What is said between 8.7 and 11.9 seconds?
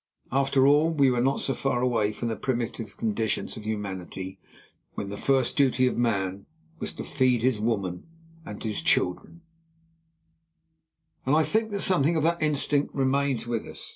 children, and I think that